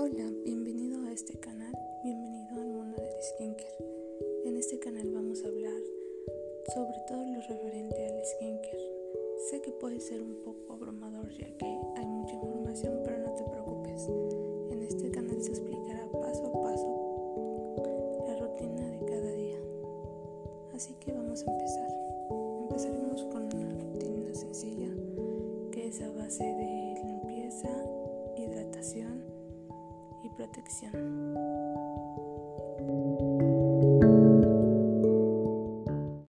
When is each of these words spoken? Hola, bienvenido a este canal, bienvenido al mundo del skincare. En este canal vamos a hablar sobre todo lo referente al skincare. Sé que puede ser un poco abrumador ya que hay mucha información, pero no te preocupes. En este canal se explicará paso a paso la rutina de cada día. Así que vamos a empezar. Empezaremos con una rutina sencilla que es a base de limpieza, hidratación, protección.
Hola, 0.00 0.30
bienvenido 0.44 1.02
a 1.08 1.12
este 1.12 1.40
canal, 1.40 1.72
bienvenido 2.04 2.60
al 2.60 2.68
mundo 2.68 3.02
del 3.02 3.20
skincare. 3.20 3.74
En 4.44 4.56
este 4.56 4.78
canal 4.78 5.10
vamos 5.10 5.42
a 5.42 5.48
hablar 5.48 5.82
sobre 6.72 6.98
todo 7.08 7.26
lo 7.26 7.40
referente 7.40 8.06
al 8.06 8.24
skincare. 8.24 8.92
Sé 9.50 9.60
que 9.60 9.72
puede 9.72 9.98
ser 9.98 10.22
un 10.22 10.36
poco 10.44 10.74
abrumador 10.74 11.28
ya 11.32 11.48
que 11.56 11.66
hay 11.96 12.06
mucha 12.06 12.34
información, 12.34 13.00
pero 13.02 13.18
no 13.18 13.34
te 13.34 13.42
preocupes. 13.42 14.08
En 14.70 14.82
este 14.84 15.10
canal 15.10 15.42
se 15.42 15.50
explicará 15.50 16.08
paso 16.12 16.46
a 16.46 16.62
paso 16.62 18.24
la 18.28 18.38
rutina 18.38 18.88
de 18.90 19.04
cada 19.04 19.32
día. 19.32 19.58
Así 20.74 20.94
que 21.00 21.12
vamos 21.12 21.44
a 21.44 21.50
empezar. 21.50 21.90
Empezaremos 22.62 23.24
con 23.32 23.52
una 23.52 23.74
rutina 23.74 24.32
sencilla 24.32 24.94
que 25.72 25.88
es 25.88 26.00
a 26.02 26.10
base 26.12 26.44
de 26.44 27.02
limpieza, 27.02 27.68
hidratación, 28.36 29.17
protección. 30.38 30.92